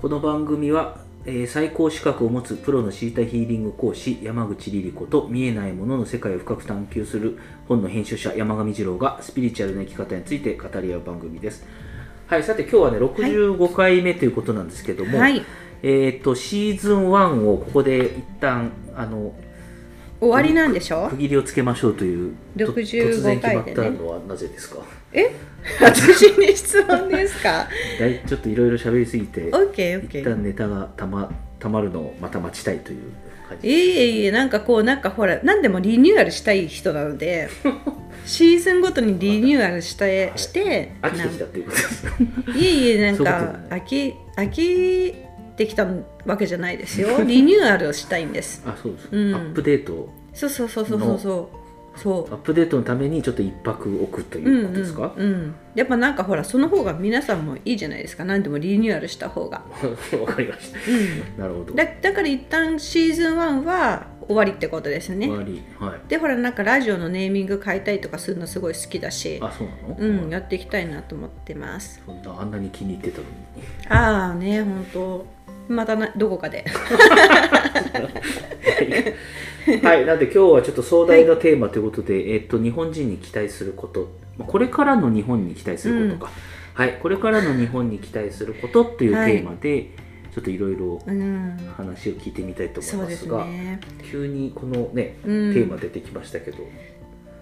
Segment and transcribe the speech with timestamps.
[0.00, 7.38] この番組は、えー最高資格を持つプロのシータヒーリング講師山口リリ子と見えないものの世界を深く探求する
[7.68, 11.66] 本の編集者山上二郎がスピリチュアルな生き方について語り合う番組です。
[12.26, 15.42] はいさて今日はね65回目ということなんですけども、はい。
[15.82, 19.34] えっ、とシーズン1をここで一旦あの
[20.20, 22.74] 終わりなんでしょ区切りをつけましょうというと65
[23.10, 24.78] 突然決まったのはなぜですか？
[25.12, 25.30] え？
[25.80, 27.68] 私に質問ですか？
[27.98, 33.02] だいちょっといろいろ喋りすぎて ?OKOK 一旦ネタがたまたまるのをまた待ちたいという
[33.48, 33.68] 感じ。
[33.68, 37.50] いえいえいえなんかこうなんかほら何でもリニューアルしたい人なので
[38.24, 42.10] シーズンごとにリニューアルしたいして、飽きてきたっていうことですね。
[42.46, 45.14] なんいえいえなんか飽き飽き
[45.56, 45.86] てきた
[46.24, 47.22] わけじゃないですよ。
[47.24, 48.62] リニューアルをしたいんです。
[48.64, 49.34] あそうです、うん。
[49.34, 51.59] アップデートそうそうそうそうそう
[51.96, 52.28] そう。
[52.28, 58.24] そアップデートのためにちょっと一泊置くとういうことですか、うんうんうん、やっぱなんかほらその方が皆さんもいいじゃないですか。
[58.24, 59.62] 何でもリニューアルした方が、
[60.20, 60.78] わかりました。
[60.78, 61.74] うん、なるほど。
[61.74, 65.26] だだから一旦シーズン1は終わりってことですね。
[65.26, 65.62] 終わり。
[65.78, 66.00] はい。
[66.08, 69.38] でほらなんかラジオのネーミング変えたりとかするのすごい好きだし。
[69.42, 72.00] あそうなの、うんやっていきたいなと思ってます。
[72.06, 73.30] そんなあんなに気に入ってたのに。
[73.88, 75.26] ああね本当
[75.70, 76.64] またなどこかで。
[79.82, 86.32] はい、なんで今日はちょっと壮大なテーマということで、えっと日本人に期待すること、まあこれからの日本に期待することか、
[86.74, 89.90] はい、これからの日本に期待することというテーマで、
[90.34, 91.56] ちょっといろいろうん。
[91.76, 93.80] 話を聞いてみたいと思いそうですますが、ね。
[94.10, 95.54] 急にこのね、うん。
[95.54, 96.58] テーマ出てきましたけど、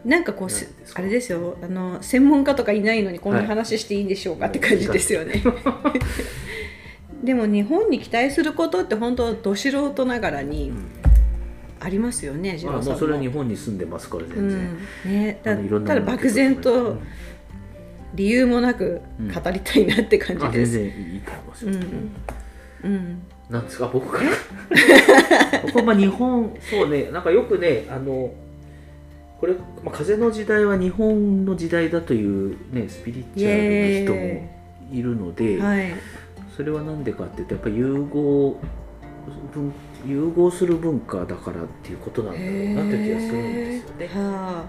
[0.04, 0.48] なんかこう
[0.94, 1.56] あれですよ。
[1.62, 5.42] あの専門家とかいないのにこんな話していいんでしょうかって感じですよね、
[7.22, 10.72] でも日本に期待することって本当ど素人ながらに
[11.80, 12.92] ありますよね次まあ、郎さんも。
[12.92, 14.58] もうそれは日本に住んでますからう全然。
[14.58, 15.22] ん。
[15.24, 17.00] ね、ただ漠然うとん。
[18.14, 20.72] 理由もなく語りたいなって感じです。
[20.72, 21.72] 然いいと思いますよ。
[21.72, 22.10] うん
[22.84, 23.22] うん。
[23.50, 24.30] なんですか僕から。
[25.62, 28.32] 僕はまあ日本そうねなんかよくねあの
[29.40, 34.50] これ、まあ、風の時代は日本の時代だというねスピリチュアルな人も
[34.92, 35.92] いるので、はい、
[36.58, 38.56] それは何でかっていうとやっぱり融合
[39.52, 39.72] 文
[40.04, 44.06] 融合する文化だからっていうことなんだろうなという気がするんですよね。
[44.08, 44.64] は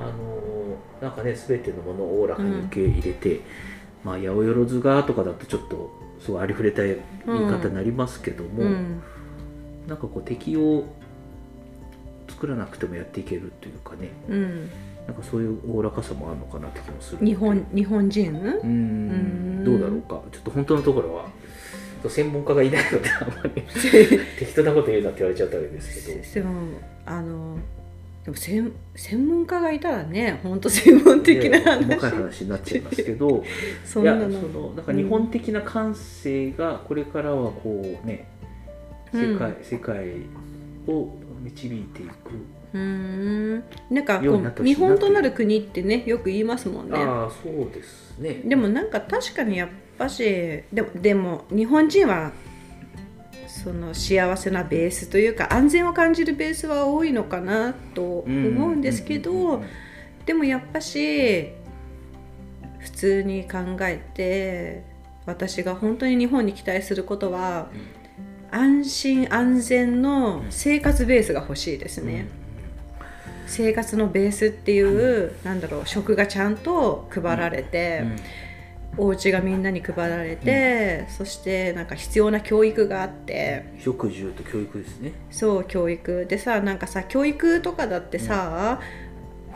[0.00, 3.40] あのなんかね全てのものをおおらかに受け入れて、
[4.02, 6.98] まあ八百万がとかだとちょっとすごいありふれた言い
[7.48, 9.02] 方になりますけども、あ、うん、
[9.86, 10.86] なんかこう敵を
[12.28, 14.08] 作らなくてもやっていけるというかね。
[14.28, 14.70] うん、
[15.06, 19.64] なんかそういうおおらかさもあるのかなって気もする日本日本人、うーんん。
[19.64, 20.22] どうだろうか。
[20.30, 21.26] ちょっと本当のところは
[22.08, 23.62] 専門家がいないのであんまり。
[24.38, 26.46] 適当なこと言うなって言われちゃったわけですけど。
[26.46, 26.60] でも
[27.06, 27.58] あの
[28.24, 31.84] でも専専門家がいたらね本当専門的なね話。
[31.84, 33.28] 細かい話になっちゃいますけど。
[33.28, 33.42] いや
[33.84, 34.40] そんなの。
[34.40, 38.28] そのなんか日本的な感性がこれからはこうね
[39.12, 40.08] 世界,、世界
[40.86, 41.08] を
[41.42, 42.12] 導いていく
[42.72, 42.80] うー
[43.58, 43.64] ん。
[43.90, 46.98] なんかこう見本となる国ってねよく言いますもんね。
[46.98, 48.42] ああそうですね。
[48.44, 49.68] でもなんか確かにやっ
[49.98, 50.24] ぱし
[50.72, 52.32] でもでも日本人は
[53.46, 59.64] その幸せなベースというか安全を感じるベースは多いのかなと思うんですけうんうんうんど
[60.26, 61.50] でもやっぱし
[62.78, 64.84] 普通に考えて
[65.26, 67.68] 私が本当に日本に期待することは
[68.50, 72.41] 安心安全の生活ベースが欲しいですね。
[73.52, 78.02] 生活のベースっていう、なんだろう食がちゃんと配られて、
[78.96, 83.64] お家がみんなに配られて、そしてなんか必要な教育があって。
[83.78, 85.12] 食住と教育ですね。
[85.30, 86.24] そう教育。
[86.26, 88.80] でさなんかさ教育とかだってさ、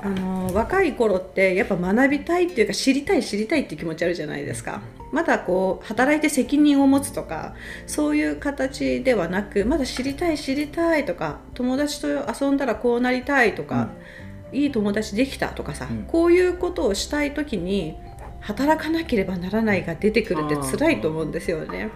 [0.03, 4.83] あの若い頃ってやっぱ学びたいっていうか知りたい知りたいっていう気持ちあるじゃないですか。
[5.13, 7.55] まだこう働いて責任を持つとか
[7.87, 13.91] そういう形ではなくまだ知りたい知りたいとか友達と遊んだらこうなりたいとか、
[14.53, 16.03] いい友達できたとかさ、うん。
[16.05, 17.97] こういうことをしたい時に
[18.41, 21.91] 働かなければならないが出てくるって辛いと思うんですよね。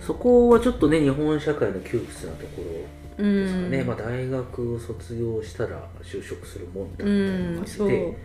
[0.00, 8.16] そこはちょっとね日本社会の窮屈なところうですかね、んまあ、大学を卒業したら就職するもんだみたういなん感じで、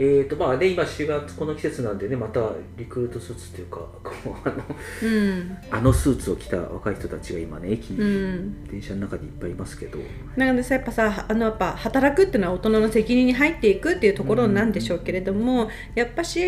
[0.00, 2.40] えーとまあね、今4月この季節なんでねまた
[2.76, 4.62] リクルートスーツというかこうあの
[5.02, 5.58] うん。
[5.72, 8.64] あのスーツを着た若い人たちが今ね駅、うん。
[8.68, 9.98] 電車の中にいっぱいいますけど。
[10.36, 16.40] なのでさやっぱさあのやっぱ働くっていうのは大人の責任に入っていくっていうところなんでしょうけれども、やっぱし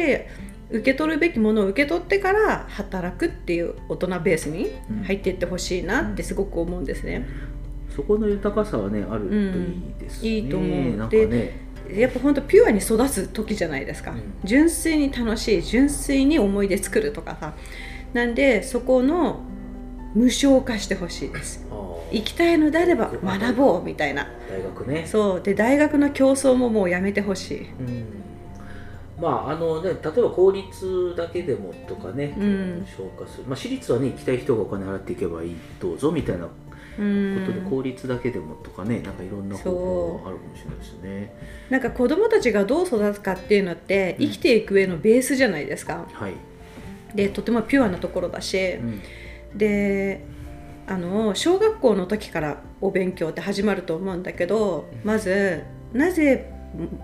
[0.70, 4.70] 受け取るべきものを受け取ってから働くっていう大人ベースに
[5.04, 7.26] 入っていってほしいなってすごく思うんですね。
[8.00, 10.96] そこの豊かさはねあるといいですね、うんいいと思う。
[10.96, 11.70] なんかね。
[11.90, 14.22] やっぱ本当ピュアに育つ時じゃないですか、うん。
[14.44, 17.54] 純粋に楽しい純粋に思い出作るとかさ。
[18.12, 19.40] なんでそこの
[20.14, 21.66] 無償化してほしいです。
[22.12, 24.28] 行きたいのであれば学ぼうみたいな。
[24.48, 25.06] 大学ね。
[25.06, 25.40] そう。
[25.42, 27.68] で大学の競争ももうやめてほしい。
[27.68, 28.04] うん。
[29.20, 32.86] まああのね、例えば公立だけでもとかね、うん。
[32.86, 36.48] 消化する、まあ、私立はね行きたい人がお金払っていけばいいどうぞみたいな
[37.00, 37.46] こうん。
[37.46, 41.34] とで、公立だけでもとかねなんかいろんな方法があるかもしれないですね。
[41.70, 44.26] なんか子供たちがどう育つかっていうのってうん。
[44.26, 46.06] 生きていく上のベースじゃないですか。
[46.12, 46.34] はい、
[47.14, 48.58] でとてもピュアなところだし。
[48.74, 49.00] うん。
[49.56, 50.24] で
[50.86, 55.62] あの小学校の時からお勉強って始まると思うんだけどまず
[55.92, 56.52] なぜ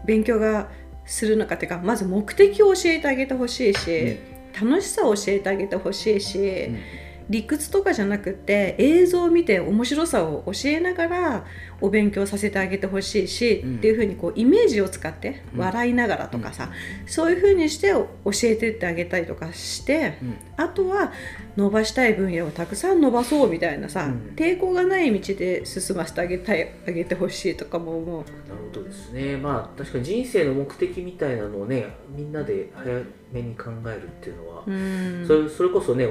[0.04, 0.70] 勉強が
[1.04, 4.18] するのかっていうかまず目的を教えてあげてほしいし、
[4.60, 6.78] 楽しさを教えてあげてほしいし、うん
[7.28, 11.44] 理屈とかじゃなくて映像を見て面白さを教えながら
[11.80, 13.76] お勉強させてあげてほしいし、うん。
[13.76, 15.60] っていうふうにこうイメージを使ってうん。
[15.60, 16.70] 笑いながらとかさ、
[17.06, 18.08] そういうふうにして教
[18.44, 20.36] えてってあげたりとかしてうん。
[20.56, 21.12] あとは
[21.56, 24.34] 伸ばしたい分野をたくさん伸ばそうみたいなさ、うん。
[24.36, 28.20] 抵抗がない道で進ませてあげたいあげてほしいとかも思う。
[28.20, 28.32] なる
[28.72, 29.36] ほどですね。
[29.36, 33.02] まあ確かに人生の目的みたいなのをねみんなで早
[33.32, 35.24] めに考えるっていうのは、うん。
[35.26, 36.08] それそれこそね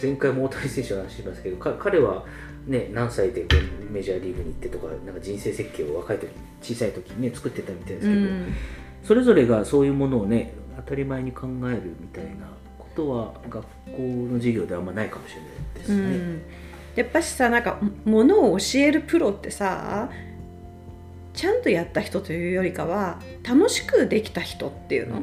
[0.00, 2.24] 前回も大谷選手の話しますけどか彼は、
[2.66, 3.48] ね、何歳でこ
[3.88, 6.28] うメジャーリーグに行ってとかなんか人生設計を若い時
[6.62, 8.54] 小さい時にね作ってたみたいですけど、うん。
[9.02, 12.46] それぞれがそういうものをね当たり前に考えるみたいな
[12.78, 16.02] ことは学校の授業ではあんまないかもしれないですね。
[16.02, 16.42] うん、
[16.94, 20.10] やっぱしさなんかものを教えるプロってさ
[21.32, 25.22] ちゃんとやった人というよりかは楽しくできた人っていうの、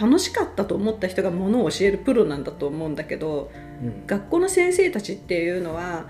[0.00, 3.69] 楽しかったと思った人がものを教えるプロなんだと思うんだけどうん
[4.06, 6.06] 学校の先生たちっていうのは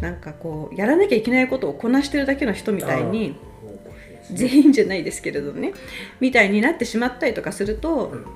[0.00, 3.36] なんかこうやらなきゃいけないことをこなしてるだけの人みたいに
[4.32, 5.72] 全員じゃないですけれどね
[6.20, 8.26] みたいになってしまったりとかするとうん。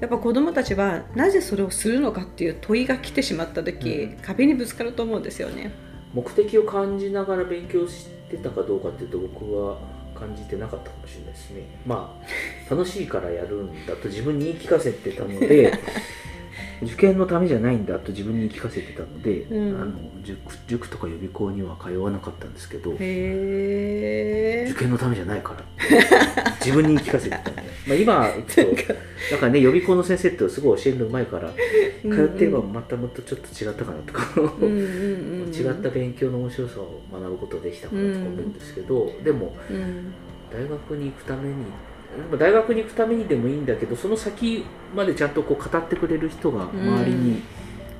[0.00, 4.18] やっぱ子どもたちはなぜそれをするのかっていう問いが来てしまった時、うん。
[4.20, 5.72] 壁にぶつかると思うんですよね。
[6.12, 9.78] 目的を感じながら勉強してたかどうかっていうと僕は
[10.14, 11.62] 感じてなかったかもしれないですね。
[11.86, 15.72] まあ楽しいからやるんだと自分に言い聞かせてたので
[16.82, 19.80] 受験のためじゃないんだと自分に言い聞かせてたので、うん。
[19.80, 19.92] あの
[20.22, 25.64] 塾塾とか予備校には通わなかったんですけどへ受験のためじゃないから。
[26.60, 29.48] 自分に言い聞かせてたんで、まあ、今行くとなんか。
[29.50, 34.22] ね予備校の先生ってすごい教えるのうまいからえ通ってればまたもっとちょっと違ったかなとか、
[34.62, 40.12] 違った勉強の面白さを学ぶことできたかなとか思うんですけど、でもうん。
[40.52, 41.95] 大学に行くためにまあ
[42.38, 44.64] 大学に行くためにでもいいんだけどその先
[44.94, 47.42] までちゃんとこう語ってくれる人が周りに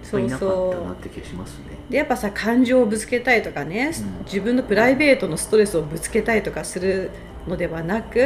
[0.02, 1.64] そういなかったなそって気がしますね。
[1.88, 4.24] うでやっぱさ感情をぶつけたいとかね、うん。
[4.24, 7.10] 自分のプライベートのストレスをぶつけたいとかする
[7.46, 8.20] のではなく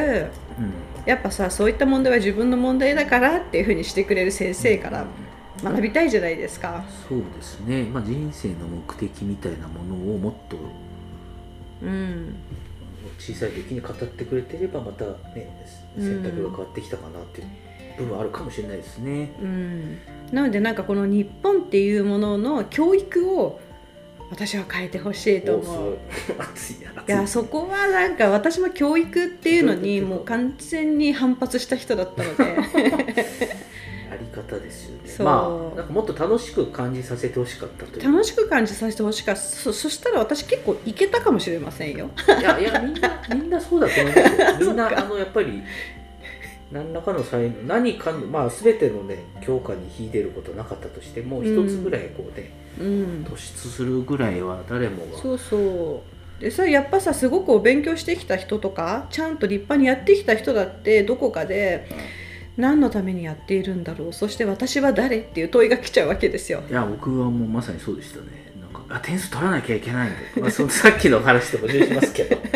[0.59, 0.73] うん
[1.07, 5.07] やっぱさそういった問題は自分の問題だからっていうふうにしてくれる先生から
[5.63, 6.85] 学びたいじゃないですか。
[7.09, 10.57] そうですね、まあ、人生の目的みたいなものをもっと
[11.83, 12.37] うん
[13.21, 17.49] 小さい時に語ってくれてればまたね選択が変わってきたかなっていう
[17.99, 19.33] 部分はあるかもしれないですね。
[19.41, 19.99] うん、
[20.33, 23.61] なのでなんかこの日本っていうものの教育を
[24.31, 25.99] 私は変えてほしいと思う。
[27.07, 33.27] いやそこはなんか私も教育っていうのにもう完全に反発した人だったので
[34.55, 35.09] あり方ですよね。
[35.09, 38.13] そうまあなんかもっと楽しく感じさせてほしかったという。
[38.13, 42.11] 楽しく感じさせてほしかったそそしたら私結構いけたかもしれませんよ。
[42.39, 44.59] いやいやみんな みんなそうだと思いますよ。
[44.61, 45.63] みんなあのやっぱり
[46.73, 56.03] 何らかの才能何かのまあ全てのね教科に秀でることなかったとしても一うんつぐらいこうね、うん、突出するぐらいは誰もがそうそ
[56.39, 61.87] うでさやっぱさすごくお勉強してきた人とかちゃんと立派にやってきた人だってどこかで
[62.57, 64.13] 何のためにやっているんだろう。
[64.13, 66.63] そして私は誰っていう問いが来ちゃうわけですよ。
[66.69, 68.53] いや僕はもうまさにそうでしたね。
[68.61, 72.39] なんかあ点数取らなきゃいけないんだ、まあ、そのさっきの話と矛盾しますけど。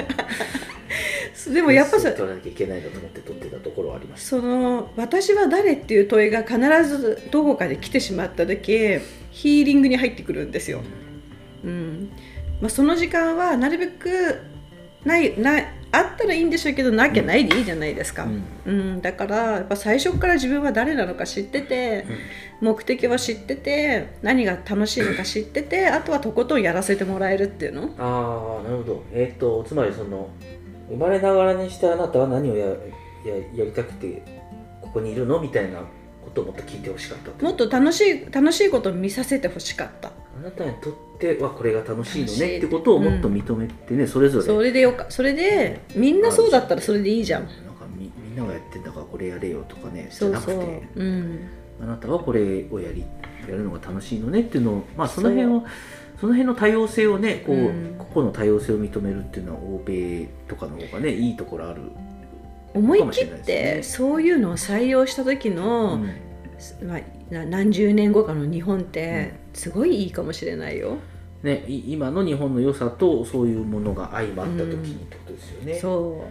[1.52, 4.26] でもやっぱ取らなきゃいけないと思って取ってたところはありました。
[4.28, 8.98] その私は誰っていう問いが必ずどこかで来てしまった時
[9.30, 10.80] ヒーリングに入ってくるんですよ。
[11.64, 12.08] うん。
[12.60, 14.40] まあ、その時間はなるべく
[15.04, 18.44] ないないあったらいいんでしょうけどなきゃないでいいじゃないですか、うん。
[18.66, 19.02] うん。
[19.02, 22.04] だからやっぱ最初から自分は誰なのか知ってて
[22.60, 27.94] 目的は知ってて何が楽しいのか知っててあとはとことんやらせてもらえるっていうの。
[27.98, 29.04] ああなるほど。
[29.12, 30.28] えっ、とつまりその
[30.88, 32.74] 生まれながらにしてあなたは何をやや
[33.54, 34.22] やりたくて
[34.82, 35.40] ここにいるの？
[35.40, 35.80] みたいな
[36.24, 37.44] ことをもっと聞いてほしかったと。
[37.44, 44.44] もっと楽しい楽しいことを見させてほしかったあなたにとってはこれが楽しいのねってことをもっと認めてね、それぞれ。
[44.44, 47.42] それでよかそれでみんなそうだったらそれでいいじゃん。
[47.42, 50.82] なんかみみんながやってんだからこれやれよとかねじゃなくて。
[50.96, 51.40] うん。
[51.82, 53.04] あなたはこれをやり
[53.48, 55.64] やるのが楽しいのねっていうのを、まあ、その辺を
[56.20, 57.94] その辺の多様性をねこう、うん。
[57.98, 61.82] 個々の多様性を認めるっていうのは欧米とかの方がねいいところある、
[62.74, 66.06] 思いかもし切ってそういうのを採用した時の、うん。
[66.86, 67.00] まあ、
[67.34, 70.98] な何十年後かの日本ってすごいいいかもしれないよ。
[71.42, 75.74] ね、い今の日本の良さとそういうものが相まった時にってことですよね。
[75.78, 76.24] そ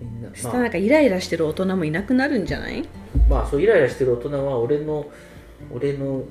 [0.00, 0.04] う。
[0.04, 2.82] みんなそしたらなんかイライラしてる大人もいなくなるんじゃない？
[3.28, 5.06] まあ、まあそうイライラしてる大人は俺の
[5.72, 6.22] 俺の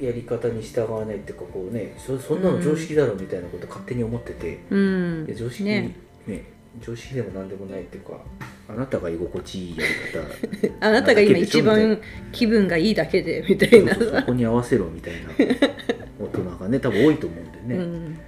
[0.00, 5.24] やり方に従わないっていうかこうねそそんなの常識だろみたいなこと勝手に思ってて、うん。
[5.26, 5.96] いや常識ね。
[6.26, 6.44] ね
[6.80, 8.20] 常識でも何でもないっていうか
[8.68, 10.76] あなたが居心地いいやり方。
[10.86, 11.98] あなたが今一番
[12.32, 13.94] 気分がいいだけでみたいな。
[13.94, 15.30] そこに合わせろみたいな。
[16.20, 18.18] 大人がね多分多いと思うんでね、うん、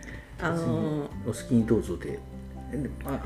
[0.40, 2.18] あのお好きにどうぞで。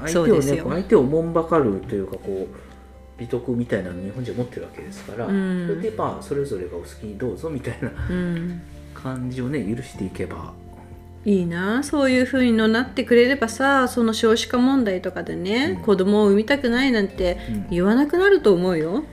[0.07, 2.57] 相手をね相手をおもんばかるというかこう
[3.19, 5.67] 美徳みたいなのを日本人は持ってるわけですから、うん。
[5.69, 8.63] それでまあそれぞれがお好きにどうぞみたいなうん、
[8.95, 10.53] 感じをね許していけば
[11.25, 11.83] いいな。
[11.83, 15.83] そういう風にのなってくれればさその少子化問題とかでね、うん。
[15.83, 17.67] 子供を産みたくないなんてうん。
[17.71, 19.05] 言わなくなると思うよ。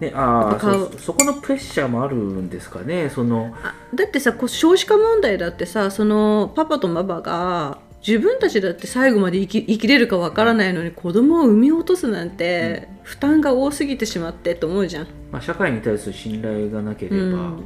[0.00, 0.92] ねああやっぱ顔。
[0.92, 3.54] そそこのプレッシャーもあるんですかねその。
[3.62, 17.64] あだってさ少子化問題だってさそのパパとママが自分たちだって最後まで生き生きれるかわからないのに子供を産み落とすなんて、負担が多すぎてしまってと思うじゃん、まあ、社会に対する信頼がなければうん。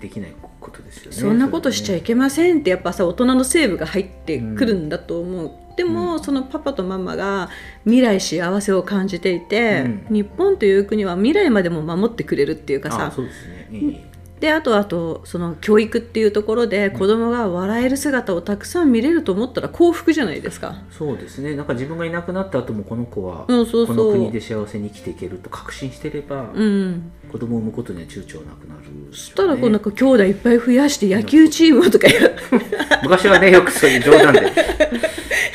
[0.00, 1.16] できないことですよね。
[1.16, 7.50] そんなことしちゃいけけませんってやっぱさ大人のセーブが入ってくるんだと思う、でも、そのパパとママが
[7.84, 13.22] 未来幸せを感じていて、うん日本という国は未来までも守ってくれるっていうかあさ
[13.70, 14.10] ね。
[14.44, 20.82] であとあとその教育っていうところで子供が笑える姿をたくさん見れると思ったら幸福じゃないですか。
[20.90, 21.56] そうですね。
[21.56, 28.82] なんか自分がいなくなった後もこの子はこの国で幸せに生きていけると確信してれば、うん、子供を産むことには躊躇なくなる、
[29.12, 32.06] そしたらこうなんか兄弟いっぱい増やして野球チームとか
[33.02, 34.52] 昔はねよくそういう冗談で。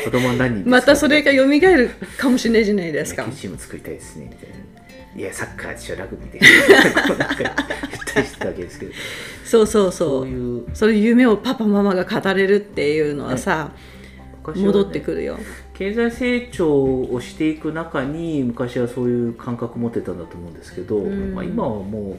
[0.04, 3.22] 子供は何人またそれが蘇るかもしれないじゃないですか。
[3.24, 3.36] 野球。
[3.36, 4.69] チーム作りたいですねみたいな
[5.16, 6.40] いやサッカーでしょラグビーで。
[6.40, 6.46] こ
[7.16, 7.54] うなんか言っ
[8.06, 8.94] たりしてたわけですけど。
[9.44, 10.66] そうそうそそうういう。
[10.74, 13.72] それ夢をパパママが語れるっていうのはさ、
[14.40, 14.66] 昔はね。
[14.68, 15.38] 戻ってくるよ。
[15.74, 21.34] 経済成長をしていく中に昔はそういう感覚を持ってたんだと思うんですけど、うん。
[21.34, 22.18] まあ、今はも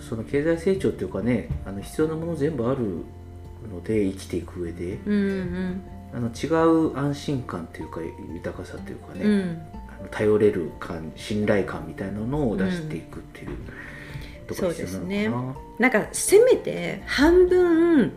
[0.00, 3.04] うその経済成長っていうかねあの必要なもの全部ある
[3.70, 4.98] ので生きていく上で。
[5.06, 5.82] うんうん。
[6.14, 8.00] あの違う安心感っていうか
[8.32, 9.62] 豊かさというかね、うん、
[10.10, 13.56] 頼れる感信頼感みたいなのを出していくっていう、
[14.46, 15.88] ところが必要なのかな。
[15.90, 18.12] なんかせめて半分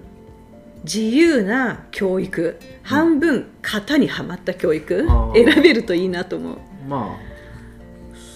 [0.84, 6.58] 自由な教育半分型にはまった教育選べるといいなと思う。
[6.88, 7.30] まあ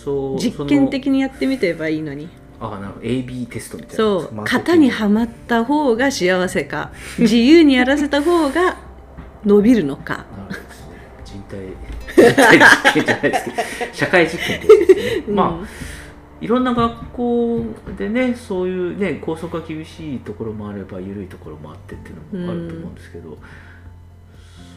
[0.04, 2.30] そう実験的にやってみてればいいのに。
[2.60, 3.96] あなるほど AB テストみたいな。
[3.96, 4.44] そう。
[4.44, 8.78] 型にはまった方が幸せか 自由にやらせた方が
[9.46, 10.14] 伸びるのか。
[10.14, 10.96] なるほどですね。
[11.26, 11.58] 人体
[12.30, 15.24] 実験じゃないですけど、社会実験ですね。
[15.34, 15.68] まあ、
[16.44, 17.66] いろんな学校
[17.98, 23.38] でね、そういうね、校則が厳しいところもあれば、緩いところもあってっていうのもあると思うんですけど、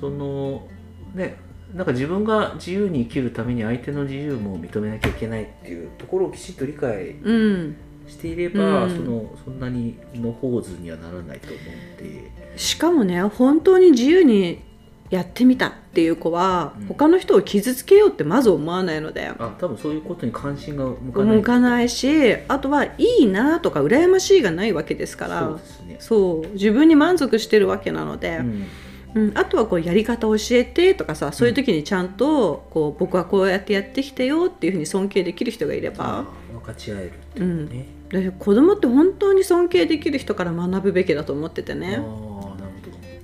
[0.01, 0.67] その、
[1.15, 1.37] ね、
[1.75, 7.77] なんか自分が自由に生きるために相手の自由も認めなきゃいけないっていうところをきちっと理解うん。
[8.07, 8.97] していれば、うん。
[8.97, 14.63] そのそんなにのほうずにはならないと思うんで、しかもね本当に自由に
[15.11, 16.87] やってみたっていう子は、うん。
[16.87, 21.37] 他の人を傷つけようってまず思わないのであ多分そういうことに関心が向かない。
[21.37, 25.59] 向かないしあとはいいなとか羨ましいがないわけですから。
[25.99, 26.53] そうね。
[26.55, 28.67] 自分に満足してるわけなので、うん。
[29.15, 29.39] うん。
[29.39, 36.19] あとはこうやり方を教えてとかさそういう時にちゃんとこう僕はこうやってやってきたよっていうふうに尊敬できる人がいれば。
[36.21, 42.01] あ、分かち合えるっていうね、で子供って本当に尊敬できる人から学ぶべきだと思っててね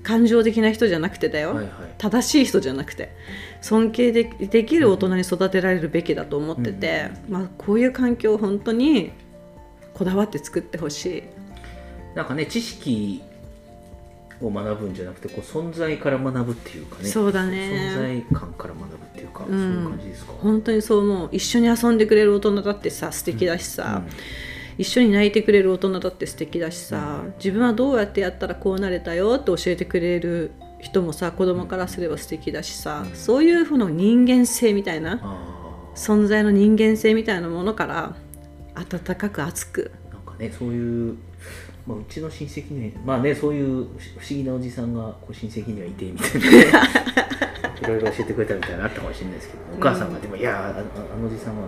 [0.03, 1.73] 感情的な人じゃなくてだよ、どはいはい。
[1.97, 3.15] 正しい人じゃなくて。
[3.61, 9.11] 尊敬でできる大人に育てられるべきだと思ってて、まあ、こういう環境を本当に
[9.93, 11.23] こだわって作ってほしい。
[12.15, 13.23] なんかね知識
[14.41, 17.07] を学ぶんじゃなくてこう存在から学ぶっていうかね。
[17.07, 17.93] そうだね。
[17.95, 19.47] 存在感から学ぶっていうか、ん。
[19.47, 21.29] そういう感じですか、本当にそう思う。
[21.31, 24.03] 一緒に遊んでくれる大人だってさ素敵だしさ、
[24.77, 27.33] 一緒に泣いてくれる大人だって素敵だしさ、うん。
[27.37, 35.63] 自分はどうやってやったらこうなれたよって教えてくれる人もさ子供からすれば素敵だしさ、うんそういうふうな人間性みたいなあ
[35.95, 38.15] 存在の人間性みたいなものから
[38.75, 39.91] 温かく熱く。
[40.11, 41.17] あなんかねそういう、
[41.87, 43.91] まあ、うちの親戚にまあねそういう不思
[44.29, 46.87] 議なおじさんがこう親戚にはいてみたいなこ
[47.83, 51.67] いろいろ教えてくれたみたいなのあったかもしれないですけどお母さんがでも「いやあのあのおじさんは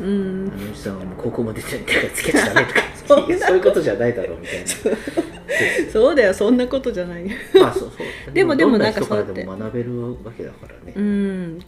[0.00, 0.52] うん。
[0.52, 4.66] あのおじさんはもう高校まで出てるからつけちゃダメ」 とかそういうことじゃないだろうみたいな。
[5.92, 6.14] そう。
[6.14, 7.24] だよそんなことじゃない。
[7.54, 8.32] まあそうそう。
[8.32, 11.58] でもでもなんかそうやって学べるわけだからね、うん。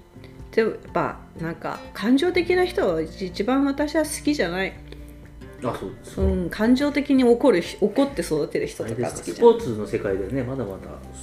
[0.53, 4.73] でもやっぱなんか感情的な人は一番私は好きじゃない、
[5.63, 9.37] あそうですうん、感情的に怒る怒って育てる人とかか好きじゃない。
[9.37, 10.79] スポーツの世界でねまだまだ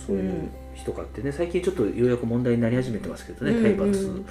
[0.05, 4.25] そういう人があってね最近ちょっとようやく問題になり始めてますけどねうん体罰。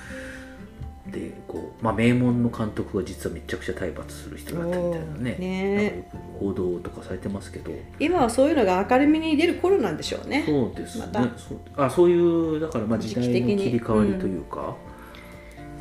[1.07, 5.37] でこう、まあ、名門の監督が実はめちゃくちゃ体罰する人だったみたいなね。
[5.39, 6.11] ね。
[6.41, 7.73] 報道とかされてますけど。
[8.01, 10.45] 今はそういうのが明るみに出る頃なんでしょうね。
[10.47, 11.39] そうですね、また。
[11.39, 14.75] そうあそういうだからまあ時代の切り替わりというか、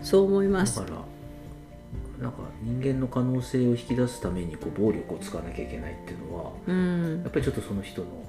[0.01, 0.79] そう思います。
[0.79, 7.21] だからなんか人間の可能性を引き出すためにこう暴力を使わなきゃいけないっていうのはうん。
[7.23, 8.23] やっぱりちょっとその人のこ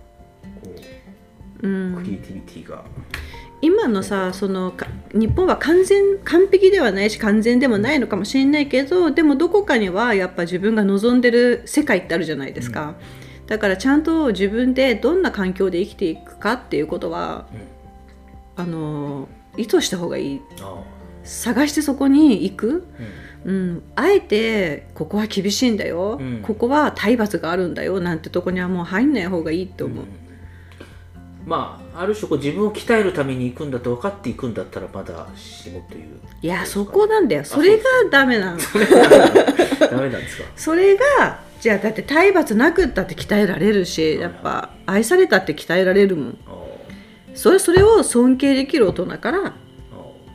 [0.65, 1.04] う
[1.65, 2.85] うクリエイティビティが、
[3.61, 12.95] 今のさそのか日本は完全完璧ではないし完全でもないのかもしれないけどでもどこかにはやっぱ自分が望んでる世界ってあるじゃないですか、
[13.47, 17.75] だからちゃんと自分でどんな環境で生きていくかっていうことはうん。
[18.57, 20.41] あの意図した方がいい。
[20.61, 20.83] あ
[21.25, 22.87] 探してそこに行く、
[23.45, 23.57] あうん。
[23.57, 26.41] うん、あえてここは厳しいんだよ、うん。
[26.43, 28.01] ここは体罰があるんだよ。
[28.01, 30.05] なんてとこにはもう入んない方がいいと思う、
[31.47, 36.21] まあある種こう自分を鍛えるために行くんだと分かっていくんだったらまだしもという。
[36.43, 37.45] いやそこなんだよ。
[37.45, 38.59] それがダメなの。
[39.91, 40.45] ダメなんですか。
[40.57, 46.39] それがじゃあだって体罰なくったって鍛えられるしやっぱ愛されたって鍛えられるもん。
[46.47, 46.65] あ
[47.35, 49.55] それそれを尊敬できる大人から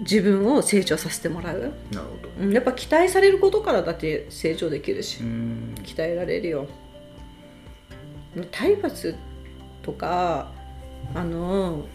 [0.02, 2.30] 自分を成長させてもらう、あなるほど。
[2.46, 5.76] うん、やっぱ期待されることからだって成長できるしうん。
[5.84, 6.68] 鍛えられるよ。
[8.52, 9.16] 体罰
[9.82, 10.52] とか
[11.16, 11.86] あの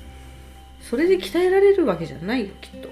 [0.80, 2.88] それで鍛えられるわけじゃないよきっと。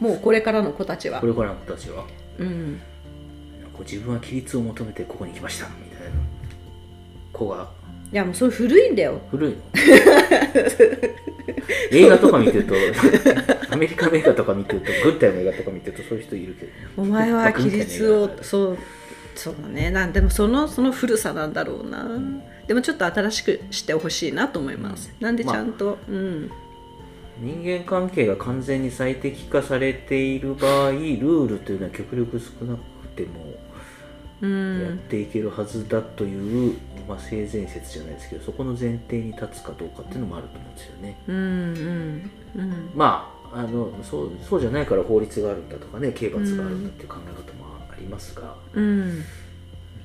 [0.00, 1.20] もうこれからの子たちは。
[1.20, 2.04] これからの子たちは。
[2.38, 2.80] うん。
[3.72, 6.10] こう自分は規律を求めてここに来ましたみたいな。
[7.32, 7.68] 子が。
[8.10, 9.20] いやもうそれ古いんだよ。
[9.30, 9.56] 古いの？
[11.90, 12.74] 映画とか見てると
[13.70, 18.78] アメリカの映画とか見てると軍隊の映画とか見てるとそういう人いるけどお前は規律をそう
[19.34, 19.90] そうだね。
[19.90, 22.08] なんでもそのその古さなんだろうな、
[22.68, 26.50] でもちょっと新しくしてほしいなと思います、なんでちゃんと、うん。
[27.40, 32.80] 人間関係が完全に最適化されている場合ルールというのは極力少なく
[33.16, 33.54] ても
[34.42, 34.46] う
[34.82, 36.76] やっんていけるはずだという、
[37.08, 41.18] まあ、性善説じゃないですけどそこの前提に立つかどうかっていうのもあると思うんですよね。
[41.26, 42.90] うんうんうん。
[42.94, 49.24] まああのそうそうじゃないから法律があるんだとかね刑罰があるんだっていう考え方もありますが、うん。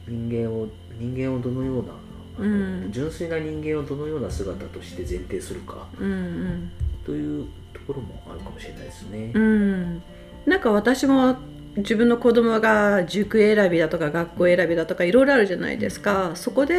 [0.08, 0.68] 人間を
[1.00, 1.94] 人間をどのような
[2.38, 2.92] うん。
[2.92, 6.72] 純粋な人間をどのような姿として前提するかうんうん。
[7.06, 9.32] というところもあるかもしれないですね。
[9.34, 10.02] うん。
[10.46, 11.38] なんか私も
[11.78, 16.32] 自分の子供が塾選びだとか学校選びだとかいろいろあるじゃないですか。
[16.36, 16.76] そこで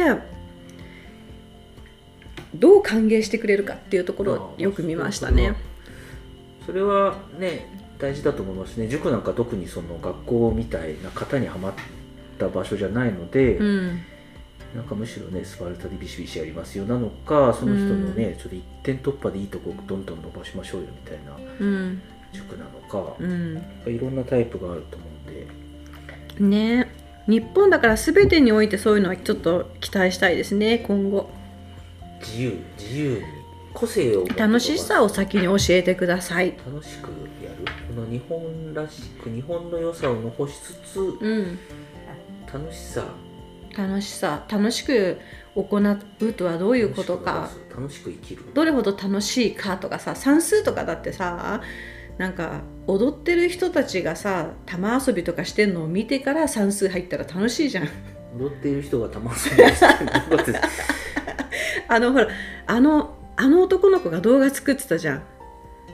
[2.53, 5.55] どう歓迎してくれるかっていうところをよく見ましたね。
[6.65, 7.67] それはね
[7.99, 8.87] 大事だと思いますね。
[8.87, 11.73] 塾なんか特にその学校みたいな型にはまっ
[12.39, 14.01] た場所じゃないので、うん
[14.75, 22.01] なんかむしろねスパルタでビシビシやりますよなのかその人のね、ちょっと一点突破でいいとこどんどん伸ばしましょうよみたいなうん。
[22.33, 23.63] 塾なのか、うん。
[23.85, 26.43] いろんなタイプがあると思うんで。
[26.43, 26.91] ね。
[27.27, 31.29] 日本だから全てにおいてそういうのはちょっと期待したいですね今後。
[32.19, 33.23] 自由自由に
[33.73, 36.53] 個性を楽しさを先に教えてください。
[36.65, 37.09] 楽しく
[37.43, 37.65] やる？
[37.95, 41.57] この日本らしく日本の良さを残しつつうん。
[42.51, 43.05] 楽しさ
[43.77, 45.19] 楽しさ楽しく
[45.55, 47.49] 行うとはどういうことか。
[47.69, 48.43] 楽しく生きる。
[48.53, 51.61] どれほど楽しいかとかさ算数とかだってさ
[52.17, 57.89] なんか踊ってる人たちがさ玉遊びとかしてんのを見てから算数入ったら楽しいじゃん。
[58.37, 60.05] 踊っている人がたまんそうですって。
[60.05, 60.61] どういうことです
[61.87, 62.27] あのほら
[62.67, 65.23] あのあの男の子が動画作ってたじゃん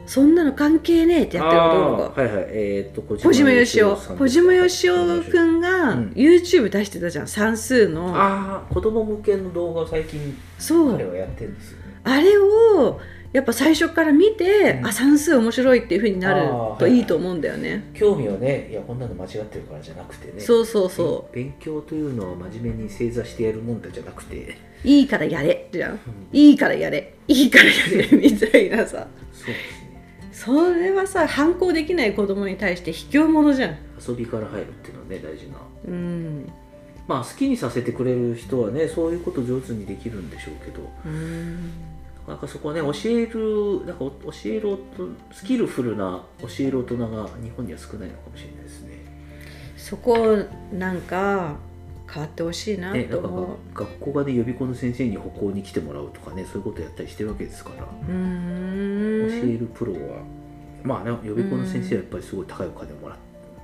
[0.06, 1.80] そんなの関係ねえってやってる男。
[1.92, 2.46] の子はいはい。
[2.50, 3.96] えー、っと小小島よしお。
[3.96, 6.14] 小島よしおくんがうん。
[6.16, 7.28] YouTube 出してたじゃん。
[7.28, 8.16] 算数の。
[8.16, 10.92] ああ子供向けの動画を最近そう。
[10.94, 11.84] 彼はやってるんですよね。
[12.04, 13.00] あれを
[13.32, 14.88] やっぱ最初から見て、うん。
[14.88, 17.06] あ算数面白いっていう風になるといい。
[17.06, 20.42] と思うんだよね、興味はねいやこんなの間違ってるからじゃなくてね。
[20.42, 25.92] そうそうそ勉強というのは真面目に正座してやるもんだじゃなくて、ういいからやれじゃん。
[25.92, 26.00] うん
[26.34, 27.14] いいからやれ。
[27.28, 29.08] いいからやれみたいなさ。
[29.32, 29.48] そう。
[29.48, 29.81] ですね
[30.44, 33.78] それはさ反抗できない子供に対して卑怯者じゃん。
[34.08, 35.58] 遊びから入るっていうのはね大事な。
[35.86, 36.52] うん。
[37.08, 40.90] まあ好きにさせてくれる人はねそういうこと上手にできるんでしょうけど。
[41.06, 41.70] うん。
[42.28, 44.80] なんかそこはね教えるなんか教える
[45.32, 48.96] スキルフルな教える大人が日本には少ないのかもしれないですね。
[49.78, 50.40] そこ
[50.74, 51.58] なんか
[52.12, 53.58] 変わってほしいなね、なんかと思う。
[53.74, 59.42] 学校がで予備校の先生に歩行に来てもらうとかねそういうことやったりしてるわけですから、うーん。
[59.42, 60.24] 教えるプロは
[60.84, 63.18] まあね予備校の先生はやっぱりすごい高いお金をもらっ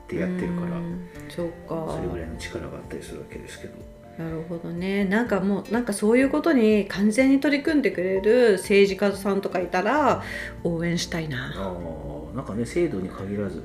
[0.07, 1.09] てやってるから、うん。
[1.27, 1.93] そうか。
[1.93, 3.73] それぐらいの力があったりするわけですけど。
[4.17, 5.05] なるほどね。
[5.05, 10.23] なんかもうなんかそういうことに完全に取り組んでくれる政治家さんとかいたら
[10.63, 11.53] 応援したいな。
[11.55, 13.63] あーなんかね制度に限らず。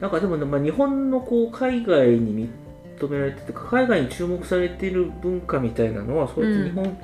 [0.00, 2.50] なんかでもね、まあ、日本のこう海外に
[2.98, 6.98] 認められてて海外に注目されている文化みたいなのはそうやって日本,、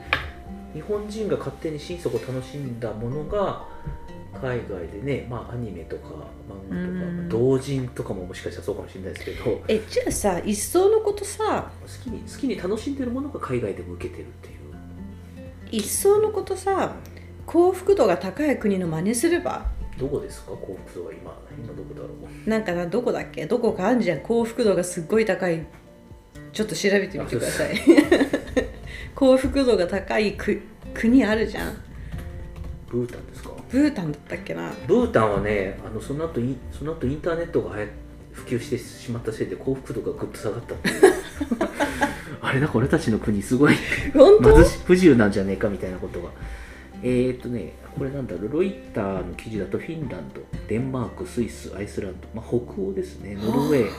[0.75, 3.67] 日本人が勝手に心底楽しんだものが
[4.41, 6.09] 海外でね、まあ、アニメとか
[6.49, 7.29] 漫画とか、うん。
[7.29, 11.71] 同人とかももしかしたらそうかもしれないですけど好えじゃあさ一層のことさ
[12.03, 14.53] きに好きに楽しんでるものが海外でも受けてるっていう。
[15.71, 16.97] 一層のことさ
[17.47, 19.71] 幸福度が高い国の真似すれば？
[19.99, 20.53] どこですか？
[20.53, 21.39] 幸福度は今。
[21.59, 22.09] 今どこだろ
[22.47, 22.49] う？
[22.49, 23.47] なんかなどこだっけ？
[23.47, 24.21] どこかあんじゃん。
[24.21, 25.67] 幸福度がすっごい高い
[26.53, 27.81] ちょっと調べてみてください。
[29.15, 30.61] 幸福度が高いく
[30.95, 31.77] 国あるじゃん。
[32.91, 33.51] ブータンですか？
[33.71, 34.71] ブータンだったっけな。
[34.87, 37.77] ブータンはねあのその後インその後インターネットが
[38.33, 40.95] 普及してしまったせいで幸福度がぐっと下がったっていう。
[42.41, 43.75] あれなんか俺たちの国すごい
[44.13, 44.55] 本当？
[44.57, 46.31] 貧し不自由なんじゃねえかみたいなことが。
[47.03, 48.53] えー、っとねこれなんだろう？
[48.53, 53.37] ロイターの記事だとフィンランドデンマークスイスアイスランド、まあ、北欧ですね。
[53.41, 53.91] ノルウェー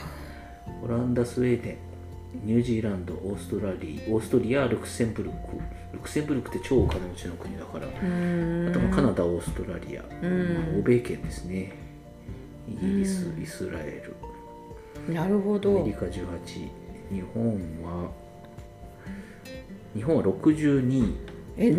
[0.84, 1.76] オランダスウェーデン
[2.42, 5.36] ニュージーランドオーストラリオーストリアルクセンブルク。
[5.92, 7.86] ルクセンブルクって超お金持ちの国だから。
[7.86, 7.90] あ
[8.72, 10.02] とまあカナダ、オーストラリア、
[10.78, 11.72] 欧米圏ですね。
[12.68, 13.42] イギリスう、ん。
[13.42, 14.02] イスラエ
[15.08, 16.20] ル、なるほアメどリカ18、
[17.12, 18.10] 日本は、
[19.94, 21.14] 日本は62位。
[21.56, 21.72] え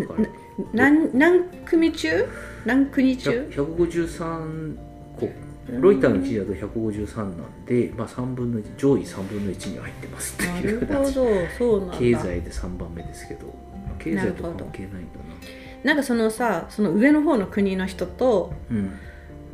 [0.74, 2.26] 何何組中？
[2.65, 4.76] 何国中？100 153
[5.20, 5.30] 個、
[5.67, 11.12] ロイターの記事だと153なんで、まあ、3分の1上位3分の1に入ってますってないうるほど。
[11.12, 11.23] そ
[11.78, 11.97] うなんだ。
[11.97, 14.99] 経済で3番目ですけど、まあ経済と関係ないんだ
[15.84, 15.93] な。
[15.93, 18.54] んかそのさその上の方の国の人と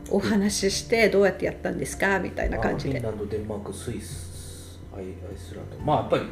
[0.10, 2.20] お話ししてどうやってやったんですか？
[2.20, 3.00] みたいな感じで。
[3.00, 6.24] あフィンランド、デンマーク、スイス、アイアイスランド、まあやっぱり、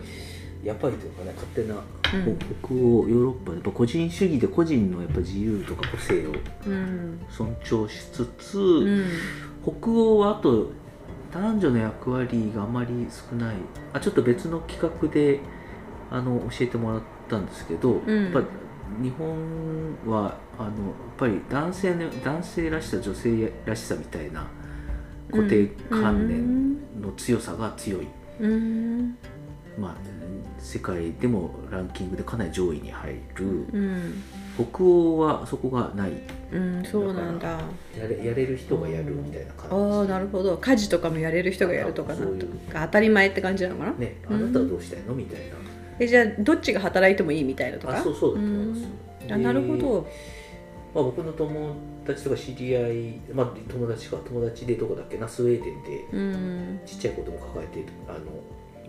[0.64, 1.78] やっぱりというかね、勝手な、う
[2.30, 2.38] ん。
[2.64, 6.32] 北欧、ヨーロッパで、やっぱ個人主義で個人のやっぱ自由とか個性を
[6.68, 7.22] うん。
[7.30, 9.06] 尊重しつつ、うん
[9.64, 10.72] 北欧はあと、
[11.32, 13.56] 男女の役割があまり少ない、
[13.94, 15.40] あちょっと別の企画で
[16.10, 18.24] あの教えてもらったんですけど、うん。
[18.26, 18.42] やっぱ
[19.02, 20.72] 日本はあのやっ
[21.18, 24.48] ぱり男性の男性らしさ女性らしさみたいな
[25.30, 28.08] 固定観念の強さが強い、
[28.40, 29.18] うん。
[29.78, 29.96] まあ、
[30.58, 33.46] 世界でもランキングでかなり上位に入る。
[33.46, 34.24] うん
[34.66, 36.12] 北欧はそこがない。
[36.52, 37.60] うんそうなんだ。
[37.98, 39.76] やれやれる人がやるみたいな感じ。
[39.76, 40.58] ああなるほど。
[40.58, 42.50] 家事とかもやれる人がやるとかなそういう。
[42.74, 43.94] 当たり前って感じなのかな？
[43.94, 45.14] ねあなたはどうしたいの？
[45.14, 45.56] みたいな。
[46.00, 47.98] えじゃあどっちが働いてもいいみたいなとか？
[47.98, 49.34] あそうそうだと思います。
[49.34, 50.08] あなるほでど
[50.96, 55.28] まあ、僕の友達とか知り合い、まあ、友達か友達でどこだっけな？
[55.28, 56.80] スウェーデンでうん。
[56.84, 58.20] ちっちゃい子供抱えてあの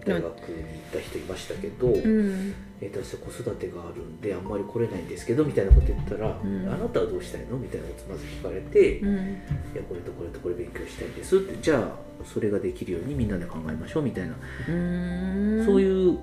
[0.04, 7.56] 大学に行った人いましたけど、うんえー、私は子育てがあるんであんまり来れないんですけどみたいなこと言ったら、んあなたはどうしたいの？
[7.58, 14.34] みたいなことまず聞かれて、いうんやこれとこれとこれ勉強したいんですってじゃあそれができるようにみんなで考えましょうみたいな、
[14.68, 15.64] うん。
[15.64, 16.18] そういう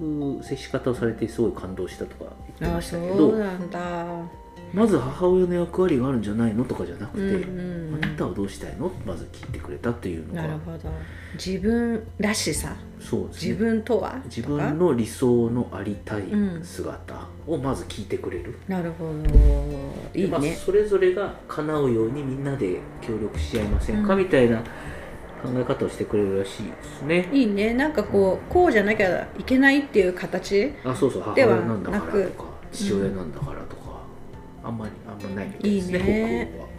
[0.00, 4.06] う接し方をされてすごい感動したとか言ってまあしたけどそうなんだ
[4.74, 8.90] まず母親の役割があるんじゃないのとかじゃなくて、うんうんあなたはどうしたいの？
[9.06, 10.42] まず聞いてくれたっていうのが。
[10.42, 10.90] なるほど。
[11.34, 12.74] 自分らしさ。
[12.98, 13.52] そうですね。
[13.52, 14.20] 自分とは？
[14.24, 19.12] 自分の理想のありたいうん姿をまず聞いてくれる、なるほど。
[20.12, 24.18] いでまあ、いねそれぞれが叶うようにみんなで協力し合いませんか、うん。
[24.20, 24.64] みたいな考
[25.54, 27.28] え方をしてくれるらしいですね。
[27.32, 27.74] いいね。
[27.74, 31.22] なんかこうこうじゃなきゃいけないっていう形あそうそう。
[31.22, 33.63] 母では親なんだからとか父親なんだから
[34.64, 36.74] あんまりあんまりないみたいですね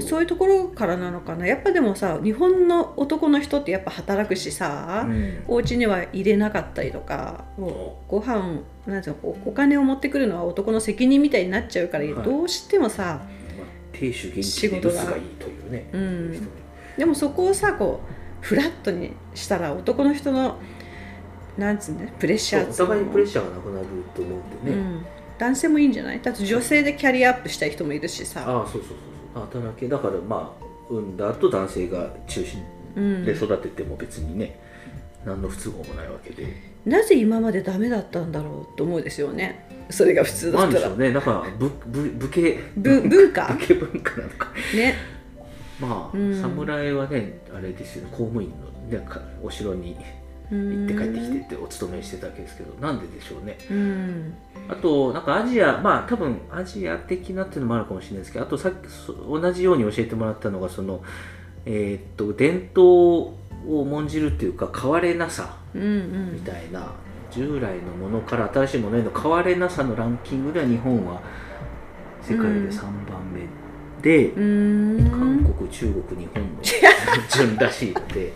[0.00, 1.46] そういうところからなのかな？
[1.46, 5.44] やっぱでもさ日本の男の人ってやっぱ働くしさ、うん。
[5.48, 8.10] お家には入れなかったりとかもう。
[8.10, 12.14] ご飯なんていうのおお金を持ってくるのは男の責任みたいになっちゃうから、はい。
[12.14, 13.20] どうしてもさ
[13.56, 16.48] まあ、亭主元気で留守がいいというね、うん。
[16.98, 18.00] でもそこをさこ
[18.42, 20.58] うフラットにしたら男の人の
[21.56, 25.06] なんつうのプレッシャーお互いにプレッシシャーがなくなると思うんでね、うん、
[25.38, 26.20] 男性もいいんじゃない？
[26.22, 28.96] だって女性でキャリアアップしたい人もいるしさ、ああそうそうそう。
[29.34, 29.88] そう働け。
[29.88, 32.62] だからまあ産んだ後男性が中心
[32.96, 34.58] うん、で育てても別にね、
[35.26, 36.46] 何の不都合もないわけで。
[36.86, 39.66] なぜ今までダメだったんだろうと思うですよね。
[39.90, 40.70] それが普通だったら。
[40.70, 41.12] なんでしょうね。
[41.12, 42.58] なんかぶぶ武家。
[42.76, 43.52] ぶ文化？
[43.60, 44.48] 武家文化なのか。
[44.74, 44.94] ね。
[45.78, 46.40] まあ、うん。
[46.40, 48.08] 侍はねあれですよね。
[48.12, 48.48] 公務員
[48.90, 49.94] の、ね、かお城に
[50.50, 53.58] 行って帰ってきてってお勤めしてたわけですけどなんででしょうね。
[53.70, 54.34] うん。
[54.68, 61.02] あとなんかアジアまあ多分アジア的なっていうのもあるかもしれないですけどあとさっきそ同じように教えてもらったのがその
[61.64, 63.34] えーっと伝統を
[63.66, 66.32] 重んじるっていうか変われなさうんうん。
[66.34, 66.92] みたいな
[67.30, 71.20] 従来のものから新しいものへの変われなさのランキングでは日本は
[72.22, 73.46] 世界で3番目
[74.02, 75.10] で、うーん。
[75.10, 76.48] 韓国中国日本の
[77.30, 78.32] 順らしいので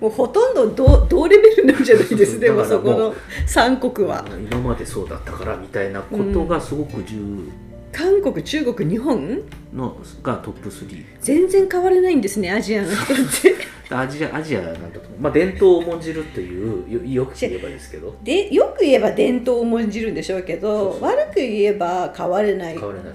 [0.00, 2.40] もうほとんど同同レベルなんじゃないです。
[2.40, 3.14] でもそこの
[3.46, 4.24] 三国は。
[4.50, 7.48] 今までそうだったからみたいなことがすごく重
[7.92, 9.42] 韓国中国日本？
[9.74, 13.70] のがトップ3全然変われないんですねアジアの人って。
[13.92, 18.14] アジアアジアなんだとまあ、伝統を重んじるというよよく言えばですけど。
[18.22, 22.78] でよく言えば伝統を重んじるんでしょうけど悪く言えば変われない。
[22.78, 23.12] 変わらない。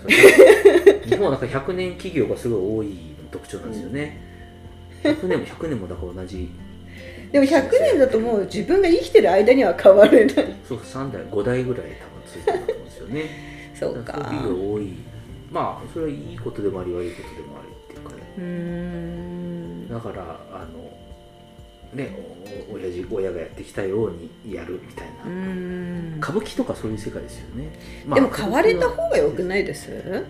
[1.08, 2.98] 日本はなんか100年企業がすごい多い
[3.32, 4.22] 特徴なんですよね、
[5.04, 6.50] 100年も100年もだから同じ
[7.32, 10.56] でも100年だともう自分が生きてる間には変われない。
[10.68, 13.72] そう3代5代ぐらい多分ついてると思うんですよね。
[13.74, 14.14] そうか。
[14.14, 14.94] そういう多い。
[15.52, 18.34] まあそれはいいことでもあり悪いことでもあるっていうかね。
[18.38, 19.90] うーん。
[19.90, 20.92] だからあの
[21.94, 22.18] ね
[22.70, 25.24] お親父親がやってきたようにやるみたいな、
[26.18, 27.72] 歌舞伎とかそういう世界ですよね、
[28.06, 30.26] まあでも変われた方が良くないです？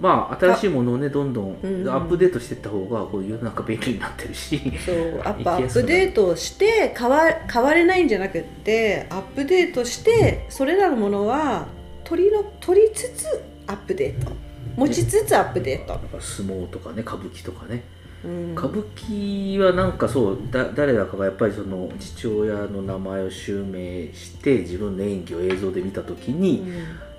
[0.00, 5.20] まあ新しいものをねどんどんうんアップデートしていった方がこう世の中便利になってるしそう。
[5.24, 11.66] アップアップデートして変わ変われないんじゃなくってアップデートしてそれらのものは
[12.04, 13.26] 取りの取りつつ
[13.66, 14.32] アップデート。
[14.76, 15.94] 持ちつつアップデート。
[15.94, 17.84] だ、から相撲とかね歌舞伎とかね。
[18.24, 18.52] うん。
[18.54, 26.64] 歌舞伎はなんかそうだ誰だかがやっぱりその父親の名前を襲名して自分の演技を映像で見た時に、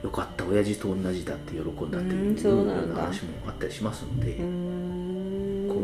[0.05, 4.35] よかった親父と同じだって喜んだっていうような話もあったりしますので、
[5.67, 5.81] こ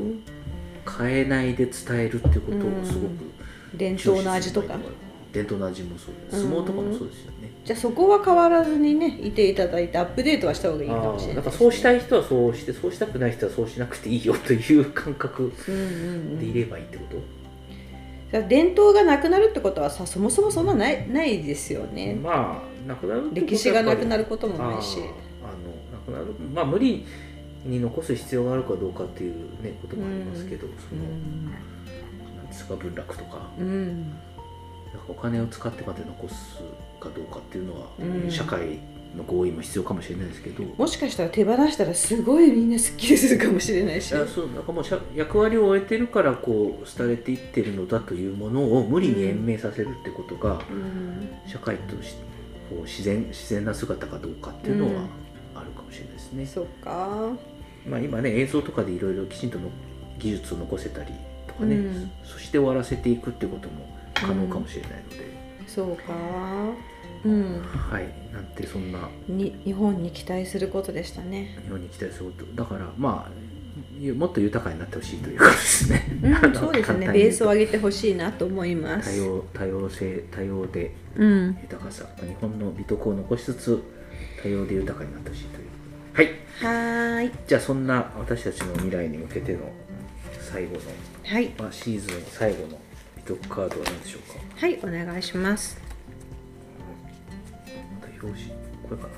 [1.00, 3.32] 変えないで伝えるってことをすごく
[3.74, 4.76] 伝統の味とか。
[5.34, 6.44] 伝統の味もそうです。
[6.44, 7.50] 相撲とかもそうですよね。
[7.64, 16.40] じゃあそこは変わらずにねいていただいてアップデートはした方がいいかもしれないあーだからそうしたい人はそうしてそうしたくない人はそうしなくていいよという感覚うんうんうん。
[16.40, 17.06] でいればいいってこ
[18.32, 22.20] と、伝統がなくなるってことはさそもそもそんなないないですよね。
[22.22, 25.00] まあなくなる歴史がなくなるることもないし。
[25.00, 25.08] あの
[25.92, 26.34] なくなる。
[26.54, 27.06] まあ無理
[27.66, 31.04] に残す必要があるかどうかっていうねこともありますけど、その
[32.36, 33.50] なんですか文楽とか。
[33.60, 34.14] うん、
[34.94, 36.60] かお金を使ってまで残す
[37.00, 38.32] かどうかっていうのは、うん。
[38.32, 38.80] 社会
[39.16, 40.64] の合意も必要かもしれないですけど。
[40.64, 44.12] もしかしたら手放したらすごいみんなすっきりするかもしれないし。
[44.12, 51.30] いやそうなんかもう社役割を終えてるからこう廃れていってるのだというものを無理に延命させるってことが、うん。
[51.48, 52.16] 社会とし
[52.72, 55.10] こう自然自然な姿かどうかっていうのはうん。
[55.54, 56.46] あるかもしれないですね。
[56.46, 57.30] そっか。
[57.86, 59.70] まあ、今ね映像とかでいろいろきちんとの
[60.18, 61.12] 技術を残せたり
[61.48, 62.12] とかね、うん。
[62.24, 65.18] そして終わらせていくってことも可能かもしれないので、
[65.68, 66.14] そうか。
[67.26, 67.62] うん。
[67.62, 68.06] はい。
[68.34, 69.10] なんてそんな。
[69.28, 71.60] に日本に期待することでしたね。
[71.64, 72.46] 日本に期待すること。
[72.56, 73.32] だからまあ
[74.00, 77.08] ゆもっと豊かになってほしいというかですね、うんそうですね。
[77.08, 79.12] ベースを上げてほしいなと思います。
[79.12, 81.58] 多様多様性多様でうん。
[81.62, 83.84] 豊かさ日本の美徳を残しつつ
[84.42, 85.68] 多様で豊かになってほしいという。
[86.14, 86.26] はい。
[86.60, 87.32] はーい。
[87.48, 89.60] じゃあそんな私たちの未来に向けての
[90.40, 90.82] 最後の、
[91.26, 91.50] はい。
[91.58, 92.80] まあ、シーズン最後の
[93.18, 94.40] 美徳カードは何でしょうか？
[94.58, 95.80] はいお願いします。
[98.02, 98.52] また表紙
[98.88, 99.10] これかな。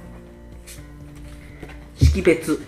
[1.97, 2.61] 識別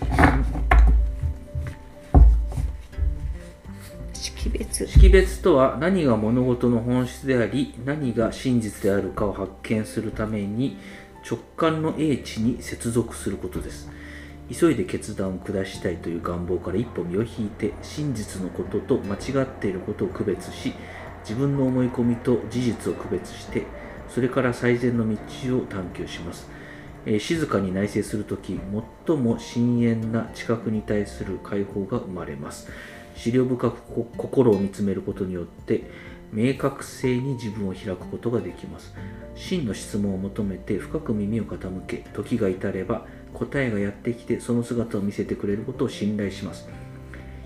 [4.45, 4.87] 識別。
[4.87, 10.77] 識別とは何が物事の本質であり何が真実であるかを発見するために
[11.27, 13.89] 直感の英知に接続することです。
[14.51, 20.75] 急いで決断を下したいという願望から一歩身を引いて真実のことと間違っていることを区別し
[21.21, 23.63] 自分の思い込みと事実を区別して
[24.07, 26.47] それから最善の道を探求します。
[27.07, 28.59] えー静かに内省するとき
[29.07, 32.67] 最も深遠な知覚に対する解放が生まれます。
[33.15, 33.81] 資料深く
[34.17, 35.83] 心を見つめることによって
[36.31, 38.93] 明確性に自分を開くことができます。
[39.35, 46.67] 真の質問を求めて深く耳を傾け時が至れば答えがやってきてその姿を見せてくれることを信頼します。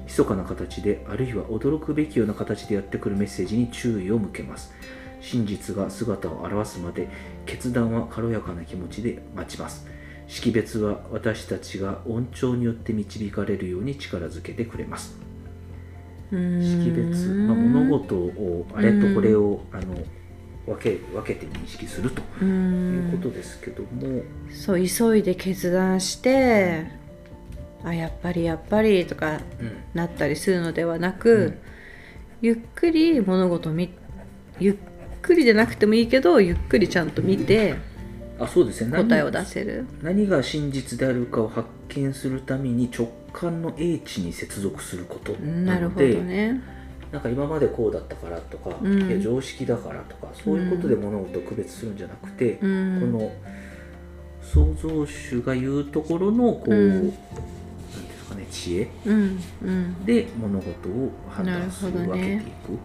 [0.06, 4.74] 密かな形であるいは驚くべきような形でやってくるメッセージに注意を向けます。
[5.22, 7.10] 真実が姿を現すまで
[7.46, 9.86] 決断は軽やかな気持ちで待ちます。
[10.28, 15.29] 識別は私たちが恩寵によって導かれるように力づけてくれます。
[16.32, 19.96] 識別、まあ、物事をあれとこれをあの
[20.66, 26.86] 分け分けて認識するとういうんことですけども、そう急いで決断して
[27.84, 29.78] あやっぱりやっぱりとかうん。
[29.94, 31.58] なったりするのではなく、うん。
[32.42, 33.90] ゆっくり物事を見
[34.60, 34.76] ゆっ
[35.22, 37.76] くりじゃなくてもいいけどゆっくりちゃんと見て
[38.40, 38.98] あそうですね。
[38.98, 39.86] 答えを出せる。
[40.02, 46.62] 何が真実であるかを発見するために直感の英知に接続することなるほどなのでね。
[47.12, 49.10] なんか今までこうだったからとか、うん。
[49.10, 53.32] いや常識だからとかそういうことで物事を区別するんじゃなくて、うん、この
[54.42, 56.96] 創造主が言うところのこう、うん。
[56.96, 57.16] なんで
[58.18, 58.92] すかね知恵
[60.06, 62.80] で物事を判断するね分けていく。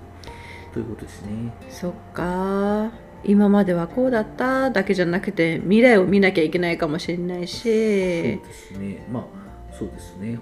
[0.73, 1.53] ということですね。
[1.71, 2.91] そっか
[3.27, 7.63] 今まではこうだっただけじゃなくて未来を見なきゃいけないかもしれないし。
[7.63, 9.07] そうですね。
[9.13, 10.39] まあそうですね。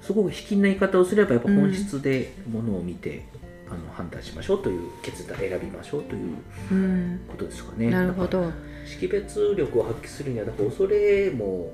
[0.00, 3.22] すごく卑近な言い方をすればやっぱ本質で物を見て、
[3.68, 6.36] あの判断しましょうという決断選びましょうという
[6.70, 7.90] うん、ことですかね。
[7.90, 8.50] なるほど
[8.84, 11.72] 識別力を発揮するにはなんか恐れも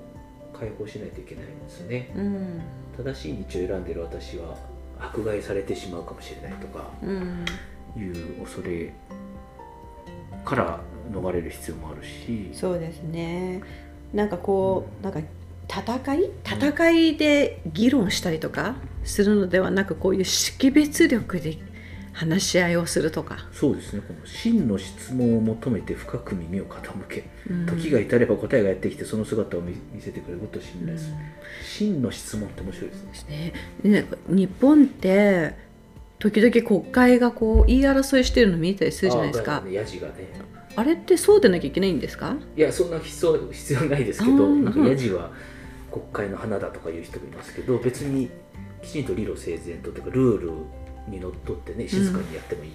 [0.53, 2.13] 解放しないといけないんですね。
[2.17, 2.61] うん
[2.97, 4.57] 正しい道を選んでる私は
[4.99, 7.45] 迫害されてしまうかもしれないとかうん
[7.97, 8.93] いう恐れ
[10.45, 10.81] から
[11.13, 12.51] 逃れる必要もあるし。
[12.53, 13.63] そうですね。
[14.13, 15.21] なんかこうなんか
[15.69, 16.31] 戦い？
[16.45, 21.59] 戦いで議論したりとかするのではなくこういう識別力で
[22.13, 24.01] 話し合いをするとか、そうですね。
[24.01, 27.67] この真の質問を求めて深く耳を傾けうん。
[27.67, 31.15] 時が至れば答えがやってきてその姿を見見せてくれることを信頼する、
[31.63, 33.53] 真の質問って面白いですね。
[33.85, 33.91] ね。
[34.03, 35.68] ね日本って
[36.19, 39.59] 時々国会がこう言い争いしてるの見たりするじゃないですか。
[39.59, 39.71] あね。
[40.77, 42.37] あれってそうでなきゃいけないんですか？
[42.57, 45.31] いやそんな必要 必要ないですけどうんなんかヤジは
[45.91, 48.29] 国会の花だとかいう人もいますけど別に
[48.83, 50.51] きちんと理路整然とというかルール
[51.09, 52.73] にのっとってね静かにやってもいいん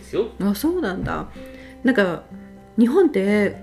[0.00, 1.28] ですよ、あそうなんだ。
[1.82, 2.24] なんか
[2.78, 3.56] 日本って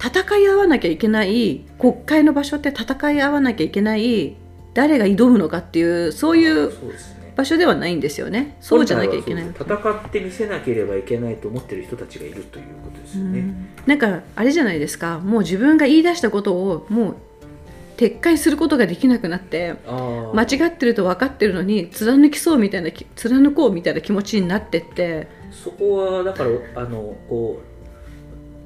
[0.00, 4.36] 戦い合わなきゃいけない国会の場所って戦い合わなきゃいけない
[4.74, 8.56] 誰が挑むのかっていうそういうそうですね場所ではないんですよね。
[8.60, 13.68] そうじゃなきゃいけない戦ってみせなければいけないと思ってる人たちがいるということですよね、うん。
[13.86, 15.20] なんかあれじゃないですか。
[15.20, 17.16] もう自分が言い出したことをもう
[17.96, 25.28] 撤回することができなくなって間違ってると分かってるのに貫きそうみたいなき貫こうみたいな気持ちになってって。
[25.52, 26.50] そこはだから
[26.82, 27.67] あのこう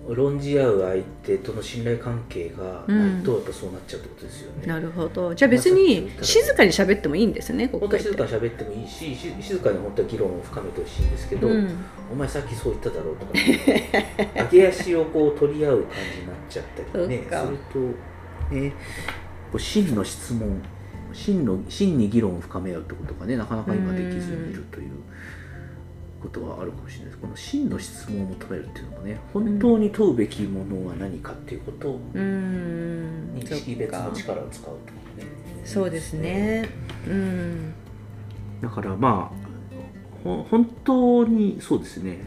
[0.08, 5.34] 論じ合う相手との信頼関係がないとやっぱそうなっちゃうってことですよね、なるほど。
[5.34, 11.70] じゃあ別に静かに喋ってもいいんですね国本当は会って静かに喋ってもいいしし静かに本当は議論を深めてほしいんですけど、うん。
[12.12, 13.32] お前さっきそう言っただろうとか、
[14.50, 18.72] 上げ足をこう取り合う感じになっちゃったりねするとね
[19.56, 20.60] 真の質問
[21.14, 24.90] 真の真に議論を深め合うってことがねなかなか今できずにいるという
[26.22, 27.18] ことはあるかもしれないです。
[27.18, 33.34] この真の質問を求めるっていうのもね本当に問うべきものは何かっていうことうん。
[33.34, 34.76] にそっ識別のか力を使うとか
[35.18, 35.26] ね。
[35.64, 36.68] そうですね。
[37.08, 37.74] うん。
[38.62, 42.18] だからまあほ本当にそうですね。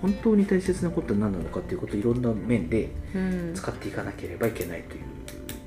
[0.00, 3.52] 本当に大切なことは何なのかっていうことをいろんな面でうん。
[3.54, 5.02] 使っていかなければいけないという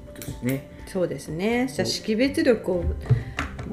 [0.07, 0.71] ことですね。
[0.87, 1.67] そうですね。
[1.67, 2.83] じゃあ識別力を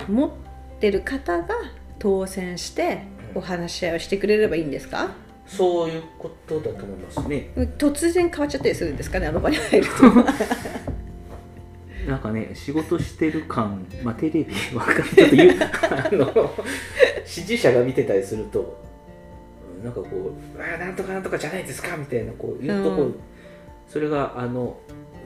[0.08, 0.30] 持っ
[0.78, 1.54] てる方が
[1.98, 5.10] 当選してお話し合いをしてくれればいいんですか？
[5.46, 7.50] そういうことだと思いますね。
[7.78, 9.26] 突然変わっちゃったりするんですかね？
[9.26, 9.92] あの場に入ると。
[12.08, 16.50] なんかね仕事してる感、まあ、テレビわかんないちょっと言うあの
[17.24, 18.76] 支持者が見てたりすると
[19.78, 23.14] うんなんかこう「ああなんとかなんとかじゃないですか」みたいなこう言うとこう、うん。
[23.88, 24.78] それがあの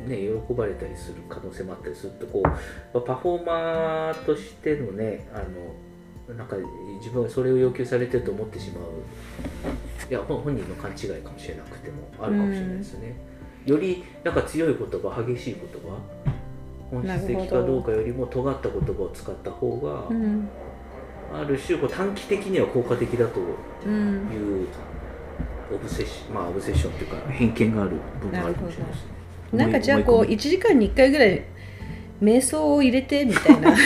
[0.07, 2.53] ね喜ばれたりする可能性もあったりするとこうま
[2.97, 5.45] あパフォーマーとしてのねあの
[6.35, 6.57] なんか
[6.99, 8.85] 自分はそれを要求されてると思ってしまう。
[10.11, 13.17] いや本本人の勘違いかもしれなくてもあるかもしれないですね、
[13.65, 15.99] よりなんか強い言葉激しい言葉
[16.91, 20.49] 本質的かどうかよりも尖った言葉を使った方が、うん。
[21.35, 23.41] ある種こう短期的には効果的だと
[23.85, 24.67] うんいう
[25.75, 29.11] オブセッションまあオブセッションっていうか偏見がある部分があるかもしれないですね。
[29.53, 31.43] なんかじゃあこう思い込み1時間に1回ぐらい
[32.23, 33.77] 瞑想を入れてみたいな。
[33.77, 33.83] じ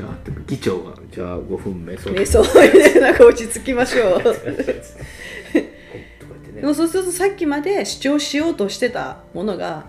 [0.00, 4.22] ゃあ議長がじゃあ5分目そう瞑想を入れてなんか落ち着きましょう。
[6.54, 9.86] でもそうするとさっきまで主張しようとしてたものが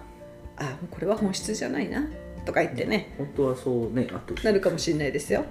[0.57, 2.07] あこれは本質じゃないな
[2.45, 3.13] とか言ってね。
[3.17, 5.45] 本当はそうねあってほしいなるかもしれないですよ。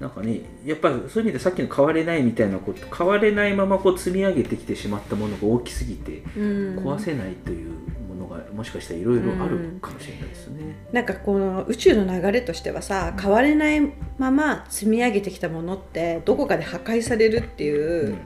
[0.00, 6.78] なんかねやっぱりそういう意味でさっきの変われないみたいなこと変われないままこう積み上げてきてしまったものが大きすぎてうん。
[6.78, 7.76] 壊せないというも
[8.18, 10.74] のがもしかしたらいろいろあるかもしれないですね。
[10.92, 13.80] なんかこの宇宙の流れとしてはさ変われない
[14.18, 18.18] まま積み上げてきたものってどこかで破壊されるっていう、うん。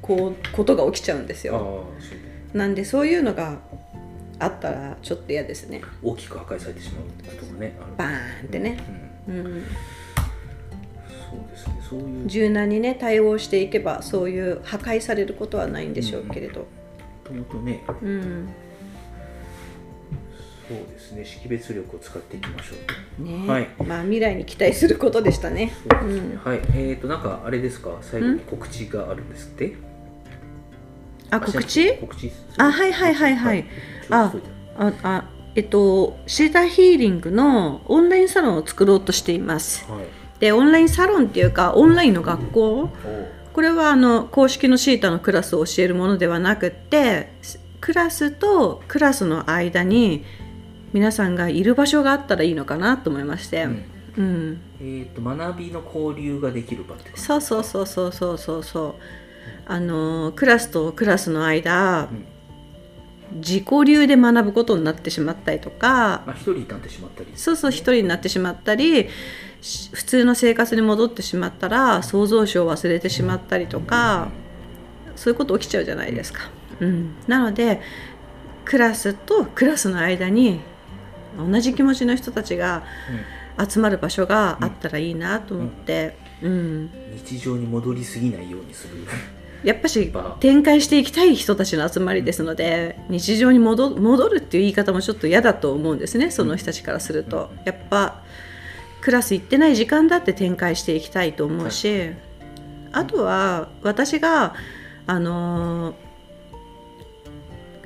[0.00, 1.84] こうことが起きちゃうんですよ。
[2.52, 3.60] なんでそういうのが
[4.40, 5.80] あったらちょっと嫌ですね。
[6.02, 8.78] 大きく破壊されてしまうことがねバーンってね、
[9.28, 9.34] うん。
[9.36, 9.44] うん、
[11.08, 12.26] そうですねそういう。
[12.26, 16.66] 柔軟にね対応していけばそういう破壊されることはないんでしょうけれど、も
[17.22, 18.48] ともとねうん
[20.68, 21.24] そうですね。
[21.24, 22.74] 識別力を使っていきましょ
[23.20, 23.68] うねはい。
[23.84, 25.72] まあ未来に期待することでしたね。
[26.44, 26.60] はい。
[26.74, 27.98] えっ、となんかあれですか？
[28.00, 29.74] 最後に告知があるんですって？
[31.30, 31.96] あ告知？
[31.98, 33.66] 告知あはいはいはいはい。
[34.10, 34.32] あ
[34.78, 39.84] ああえっとシータヒーリングのオンラインサロンを作ろうとしています。
[39.90, 40.04] はい。
[40.40, 42.88] でオンラインサロンっていうかオンラインの学校？
[43.52, 47.32] これはあの公式のシータのクラスを教えるものではなくって
[47.82, 50.24] クラスとクラスの間に
[50.92, 53.84] 皆さんがいる場所があったらいいのかなと思いまして、うん。
[54.14, 58.94] うん、えっ、と学びの交流ができる場ってそうそうそうそうそうそうそう。
[59.66, 62.08] あのクラスとクラスの間、
[63.36, 66.22] 自己流で学ぶことになってしまったりとか。
[66.26, 67.30] まあ一人になってしまったり？
[67.34, 69.08] そうそう一人になってしまったり
[69.62, 74.30] し普通の生活に戻ってしまったら創造主を忘れてしまったりとか
[75.16, 76.50] そういうこと起きちゃうじゃないですか。
[76.80, 77.80] うん、なので
[78.64, 80.60] クラスとクラスの間に
[81.36, 82.82] 同じ気持ちの人たちが
[83.68, 86.90] 集まる場所があったらいいなと思って、うん、
[87.24, 88.94] 日常に戻りすぎないようにする。
[89.64, 97.50] やっぱし場展開していきたい人たちの集まりですので日常に戻戻るっていう言い方もちょっと嫌だと思うんですねその人たちからすると。
[97.64, 98.22] やっぱ
[99.00, 102.10] クラス行ってない時間だって展開していきたいと思うし、
[102.92, 104.54] あとは私が
[105.06, 105.94] あのー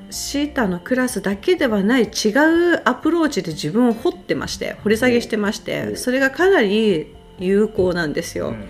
[0.09, 8.49] シータのクラスだけではない違うアプローチで自分を掘ってまして掘り下げしてましおてそれがかなり有効なんですよ。
[8.49, 8.65] うん。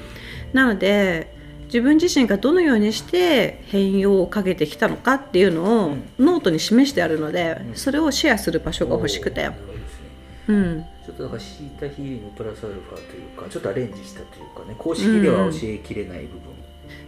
[0.53, 1.35] なので
[1.65, 6.03] 自分自身がどのようにして変容をかけてきたのかっていうのをうん。
[6.19, 7.75] ノートに示してあるので、うん。
[7.75, 9.49] それをシェアする場所が欲しくて。
[10.47, 10.85] うん。
[11.07, 16.41] ちょっとだからシータヒーリングプラスアルファというかちょっとアレンジしたというかね公式では教えきれない部分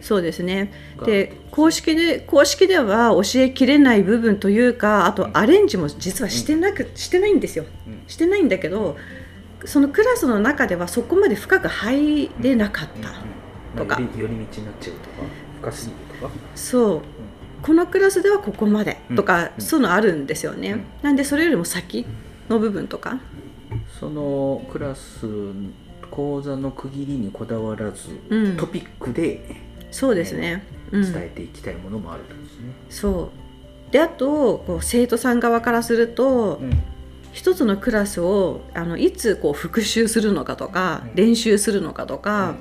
[0.00, 0.72] そうですね。
[0.96, 7.64] が、で公式で公式では教えきれない部分というかあとアレンジも実はしてなく、してないんですよ。
[7.86, 8.02] うん。
[8.06, 8.96] してないんだけど
[9.64, 14.00] そのクラスの中ではそこまで深く入れなかった、うんとか。
[14.00, 14.46] まあ寄り道になっ
[14.80, 14.96] ちゃう
[15.60, 16.32] とか深すぎるとか？
[16.54, 17.00] そう。
[17.62, 19.62] このクラスではここまでとか、うん。
[19.62, 20.84] そういうのあるんですよね、うん。
[21.02, 22.06] なんでそれよりも先
[22.48, 23.20] の部分とか？
[24.00, 25.26] そのクラス
[26.10, 28.56] 講座の区切りにこだわらず、うん。
[28.56, 29.56] トピックで
[29.90, 31.12] そうですね、うん。
[31.12, 33.30] 伝えていきたいものもあるとですね、そ
[33.88, 33.92] う。
[33.92, 36.82] であとこう生徒さん側からすると、うん。
[37.32, 41.14] 一つのクラスをあのいつこう復習するのかとか、うん。
[41.14, 42.56] 練習するのかとか、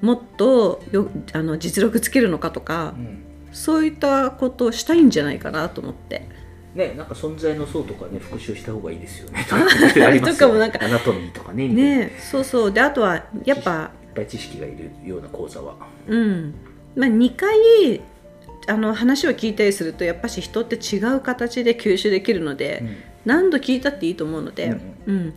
[0.00, 3.24] もっとよあの実力つけるのかとか、うん。
[3.52, 6.28] そういったことをしたいんじゃないかなと思って。
[6.74, 9.46] ね、なんか存在の層とかね復習した方がいいですよね。
[10.20, 11.68] とかもなんかアナトミーとかね。
[11.68, 12.72] ねそうそう。
[12.72, 15.74] であとはやっぱぱい知識がいるような講座は。
[16.06, 16.54] うん。
[16.96, 18.00] まあ、2回
[18.66, 22.96] あの話を聞いたりするとやっぱし人って違う形で吸収できるので、うん。
[23.24, 24.94] 何度聞いたっていいと思うので、うん。
[25.06, 25.34] うん。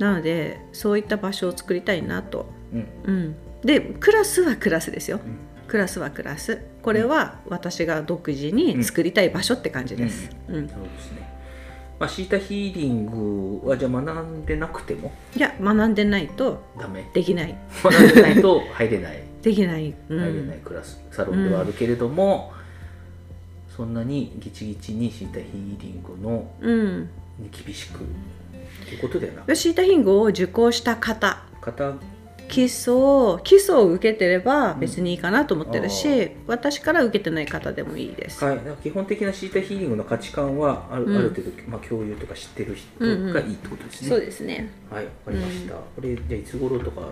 [0.00, 2.88] なのでそういった場所を作りたいなと、うん。
[3.04, 5.20] うん、でクラスはクラスですよ。
[5.24, 5.68] うん。
[5.68, 6.62] クラスはクラス。
[6.82, 10.68] これは私が独自に作りたい場所って感じです、うん。
[10.68, 11.29] そうですね。
[12.00, 15.12] まあ、シータヒーリングはじゃあ学んでなくても？
[15.36, 17.08] いや学んでないとダメ。
[17.12, 17.54] できない。
[17.84, 19.22] 学んでないと入れない。
[19.42, 22.52] できない、う入れないん、クラス、サロンではあるけれども、
[23.76, 27.10] そんなにギチギチにシータヒーリングのうん、
[27.50, 27.98] 厳しく
[28.86, 29.42] ということではな。
[29.42, 31.42] くシータヒングを受講した方。
[31.60, 31.94] 方
[32.50, 41.16] 基礎基礎を受けてれば別にいいかなと思ってるし、私から受けてない方でもいいです、はい、基本的なシータヒーリングの価値観はある,、うん。
[41.16, 42.88] ある程度、まあ、共有とか知ってる人
[43.32, 44.08] がいいってことですね。
[44.08, 44.70] そうですね。
[44.90, 45.74] はい、わかりました。
[45.74, 47.02] これ、じゃあいつ頃とか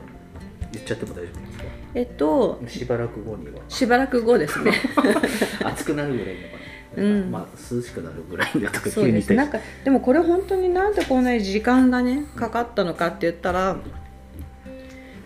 [0.72, 1.64] 言っちゃっても大丈夫ですか？
[1.94, 3.62] えっとしばらく後には。
[3.68, 4.72] しばらく後ですね。
[5.64, 6.56] 暑くなるぐらいのか
[6.96, 7.02] な。
[7.04, 7.30] うん。
[7.30, 9.32] まあ、涼しくなるぐらいだとかそうです。
[9.34, 13.76] なんかでもこれ本当になんでこんなに時間がねかかったのかって言ったら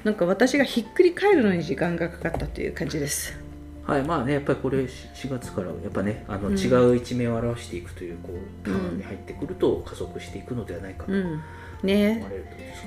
[0.05, 3.39] なんか私がひっくり返るのに時間がかかったという感じです。
[3.87, 6.59] はい、まあね、やっぱりこれし4月からやっぱね、あのうん。
[6.59, 11.41] 違う一面を表していくというこうターンに入ってくると加速していくのではないかとうん。
[11.83, 12.25] ね。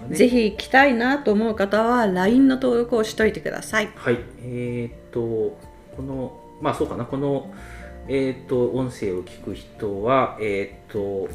[0.10, 0.16] ね。
[0.16, 3.90] ぜひ来たいなと思う方は LINE の登録をしといてください。
[3.96, 5.58] はい、えーっと、
[5.96, 7.54] この、まあそうかな、この
[8.08, 11.28] えっ、と音声を聞く人はえっ、と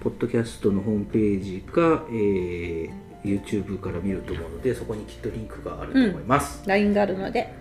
[0.00, 7.52] ポッドキャストのホームページか、えー YouTube から見ると思うのでそこにきっとリンクがあると思います、LINE があるので。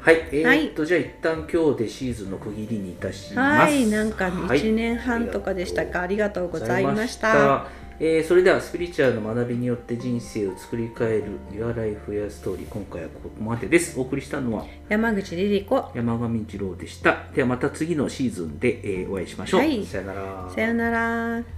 [0.00, 0.28] はい。
[0.32, 0.68] えはい。
[0.68, 3.70] っ、と、じゃあ一旦今日でシーズンの区切りにいたします。
[3.70, 3.86] はい。
[3.86, 4.60] なんかはい。
[4.60, 7.32] 1年半とかでしたか、ありがとうございました。
[7.32, 7.88] ございました。
[8.00, 13.98] えーそれではスピリチュアルの学びによって人生を作り変える Your Life Your Story 今回はここまでです。
[13.98, 15.90] お送りしたのは山口リリ子。
[15.96, 17.24] 山上二郎でした。
[17.34, 19.84] ではまた次のシーズンで、えーお会いしましょう、はい。
[19.84, 20.48] さよなら。
[20.54, 21.57] さよなら